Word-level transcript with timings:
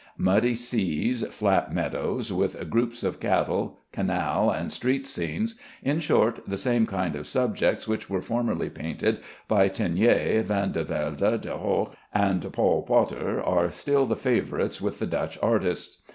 Muddy 0.17 0.55
seas, 0.55 1.21
flat 1.27 1.71
meadows 1.71 2.33
with 2.33 2.71
groups 2.71 3.03
of 3.03 3.19
cattle, 3.19 3.81
canal 3.91 4.49
and 4.49 4.71
street 4.71 5.05
scenes 5.05 5.53
in 5.83 5.99
short, 5.99 6.39
the 6.47 6.57
same 6.57 6.87
kind 6.87 7.15
of 7.15 7.27
subjects 7.27 7.87
which 7.87 8.09
were 8.09 8.19
formerly 8.23 8.67
painted 8.71 9.19
by 9.47 9.67
Teniers, 9.69 10.47
Vandevelde, 10.47 11.39
De 11.41 11.55
Hoogh, 11.55 11.91
and 12.11 12.51
Paul 12.51 12.81
Potter, 12.81 13.43
are 13.43 13.69
still 13.69 14.07
the 14.07 14.15
favorites 14.15 14.81
with 14.81 14.97
the 14.97 15.05
Dutch 15.05 15.37
artists. 15.39 16.01